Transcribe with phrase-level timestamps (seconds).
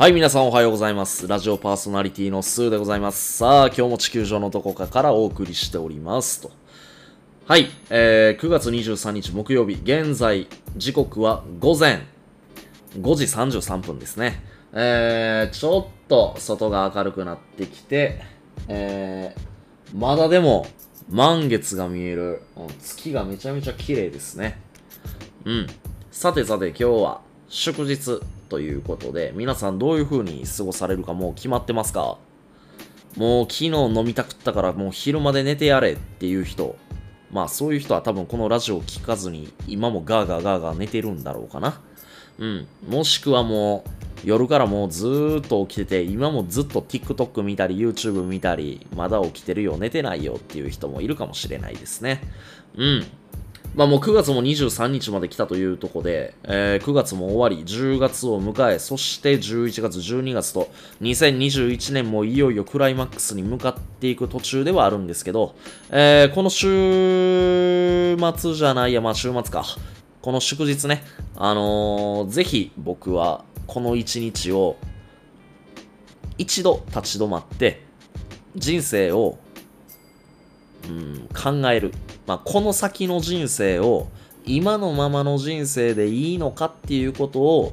[0.00, 1.28] はい、皆さんおはようございます。
[1.28, 3.36] ラジオパーソナリティのスーでございます。
[3.36, 6.50] さあ、今日も地球上のどこかからお送りしておりますと。
[7.46, 12.06] はい、えー、9月23日木曜日、現在、時刻は午前
[12.98, 14.42] 5時33分ですね。
[14.72, 18.22] えー、ちょっと外が明るくなってきて、
[18.68, 20.66] えー、まだでも
[21.10, 22.40] 満月が見える、
[22.80, 24.58] 月がめちゃめちゃ綺麗ですね。
[25.44, 25.66] うん。
[26.10, 32.18] さてさて今日は祝日ということで、皆さんどういう風に過ごされるかもう決まってますか？
[33.16, 36.76] もう昨日飲みたくったからもう昼まで寝てやれっていう人、
[37.32, 41.80] まあそういう人は多分このラジオを聞かずに今もガーガーガーガー寝てるんだろうかな。
[42.38, 42.66] うん。
[42.88, 43.90] もしくはもう
[44.24, 52.20] 夜からもうずーっと起きてて、今もずっと TikTok 見たり YouTube 見たり、まだ起きてるよ、寝てないよっていう人もいるかもしれないですね。
[52.76, 53.06] うん。
[53.74, 60.68] まあもう9月も23日まで来たというとこで、えー9月も終わり、10月を迎え、そして11月、12月と、
[61.02, 65.54] 2021年もいよいよクライマックスに向かっていく途中ではあるんですけど、
[65.90, 69.64] えーこの週末じゃないや、まあ週末か。
[70.20, 71.04] この祝日ね、
[71.36, 74.76] あのーぜひ僕はこの一日を
[76.38, 77.84] 一度立ち止まって、
[78.56, 79.38] 人生を
[80.90, 81.92] うん、考える、
[82.26, 84.08] まあ、この先の人生を
[84.44, 87.72] 今のままの人生でいいのかっていうことを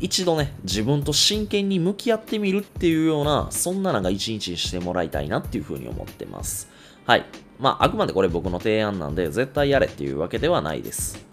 [0.00, 6.68] 一度ね自分と真剣に向き合ってみるっていうようなそんななんか一日にしてもらいたいなっていうふうに思ってます。
[7.06, 7.24] はい。
[7.58, 11.24] まああくまでこれ僕の提案なんで絶対やれっていうわけではないです。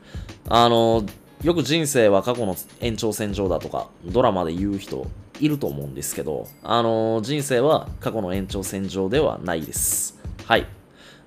[0.48, 1.06] あの
[1.44, 5.08] よく人生は過去の延長線上だとかドラマで言う人
[5.40, 10.20] いると思うんですけどあの人生は過去の延長線上ではないです。
[10.46, 10.68] はい。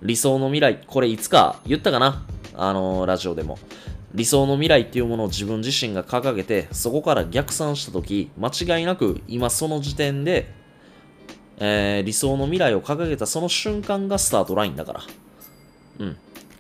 [0.05, 2.27] 理想の未来、これいつか言ったかな？
[2.55, 3.59] あのラジオでも。
[4.13, 10.53] 理想の未来っていうものを自分自身が掲げて、そこから逆算したとき、間違いなく今その時点で、
[11.57, 15.01] えー理想の未来を掲げたその瞬間がスタートラインだから。
[15.99, 16.17] うん。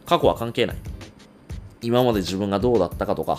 [0.06, 0.76] 過去は関係ない。
[1.82, 3.38] 今まで自分がどうだったかとか、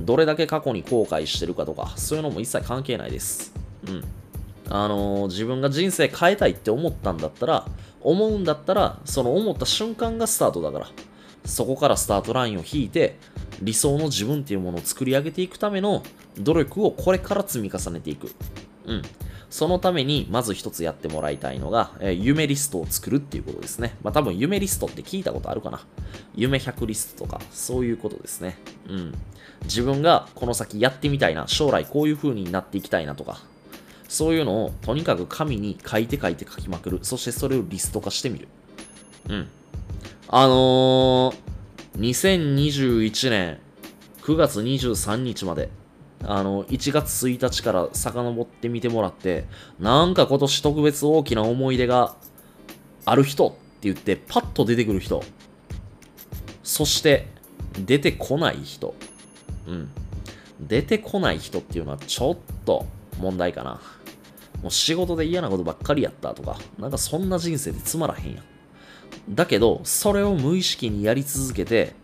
[0.00, 3.52] どれだけ過去に後悔してるかとか、そういうのも一切関係ないです。
[3.88, 4.04] うん。
[4.70, 7.66] あのー自分が人生変えたいって思ったんだったら、
[8.00, 10.86] 思うんだったら、その思った瞬間がスタートだから、
[11.44, 13.18] そこからスタートラインを引いて、
[13.60, 16.02] 理想の自分っていうものを作り上げていくための
[16.38, 18.32] 努力をこれから積み重ねていく。
[18.86, 19.02] うん。
[19.50, 23.96] そのために、まず一つやってもらいたいのが、えー夢リストを作るっていうことですね。
[24.02, 25.80] まあ多分夢リストって聞いたことあるかな。
[26.36, 28.56] 夢100リストとか、そういうことですね。
[28.88, 29.14] うん。
[29.64, 33.40] 自分がこの先やってみたいな、将来こういう風になっていきたいなとか、
[34.10, 36.98] そういうのをとにかく紙に書いて書いて書きまくる。
[37.02, 38.48] そしてそれをリスト化してみる。
[39.28, 39.48] うん。
[40.26, 41.34] あのー、
[41.96, 43.60] 2021年
[44.22, 45.70] 9月23日まで、
[46.24, 49.44] あの、1月1日から遡ってみてもらって、
[49.78, 52.16] なんか今年特別大きな思い出が
[53.04, 55.22] ある人って言って、パッと出てくる人。
[56.64, 57.28] そして、
[57.86, 58.92] 出てこない人。
[59.68, 59.88] うん。
[60.60, 62.86] 出てこない人っていうのはちょっと
[63.20, 63.80] 問題かな。
[64.62, 68.44] もう仕事で嫌なことばっかりやったとか、なんかそんな人生でつまらへんやん。
[69.28, 71.94] だけど、それを無意識にやり続けて、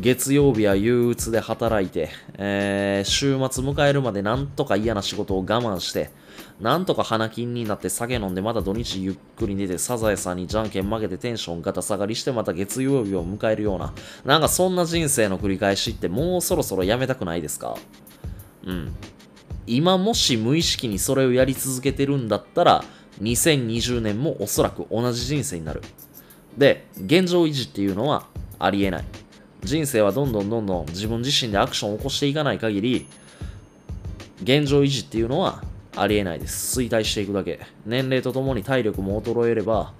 [0.00, 6.10] 月曜日は憂鬱で働いて、えー週末迎えるまでなんとか嫌な仕事を我慢して、
[6.60, 13.92] なんとか花金になって酒飲んでまた土日ゆっくり寝てサザエさんにじゃんけん負けてテンションガタ下がりしてまた月曜日を迎えるような、
[14.24, 17.76] なんかそんな人生の繰り返しってもうそろそろやめたくないですか？
[18.64, 18.92] うん。
[19.66, 22.84] 今もし無意識にそれをやり続けてるんだったら、
[23.22, 25.82] 2020年もおそらく同じ人生になる。
[26.58, 28.26] で、現状維持っていうのは
[28.58, 29.04] ありえない。
[29.62, 33.06] 人生はどんどんどんどん自分自身でアクションを起こしていかない限り、
[34.42, 35.62] 現状維持っていうのは
[35.96, 36.80] ありえないです。
[36.80, 37.60] 衰退していくだけ。
[37.86, 39.92] 年齢とともに体力も衰えれば、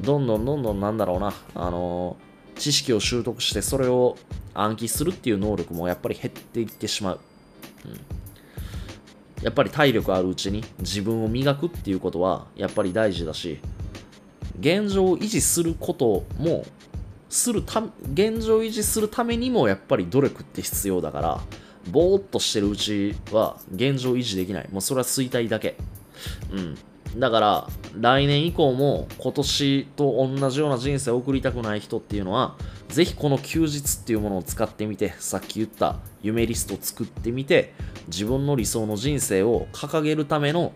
[0.00, 4.16] どんどんどんどんなんだろうな、あのー知識を習得してそれを
[4.54, 7.20] 暗記するっていう能力もやっぱり減っていってしまう。
[7.84, 8.15] うん
[9.46, 13.60] やっぱり体力あるうちに自分を磨くっていうことはやっぱり大事だし、
[14.58, 16.66] 現状を維持することも、
[17.28, 17.80] するた、
[18.12, 21.40] 現状維持するためにもやっぱり努力って必要だから、
[21.92, 24.68] ぼーっとしてるうちは現状維持できない。
[24.72, 25.76] もうそれは衰退だけ。
[26.50, 26.60] う
[27.16, 27.20] ん。
[27.20, 32.56] だから、来年以降も今年と同じような人生を送りたくない人っていうのは、
[32.88, 37.74] ぜひこの休日っていうものを使ってみて、さっき言った夢リストを作ってみて、
[38.08, 40.72] 自分の理想の人生を掲げるための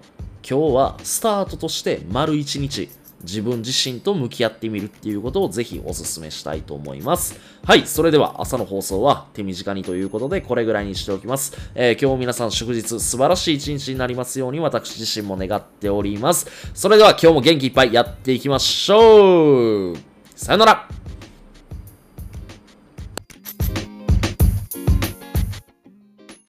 [0.48, 2.88] 今日はスタートとして丸一日
[3.22, 7.38] 自分自身と向き合ってみるっていうことをぜひお勧めしたいと思います。
[7.64, 11.52] はい、それでは朝の放送は手短にということでこれぐらいにしておきます。
[11.74, 16.46] えー今日も皆さん祝日素晴らしい一日になりますように私自身も願っております。
[16.72, 19.96] それでは今日も元気いっぱいやっていきましょう
[20.34, 20.88] さよなら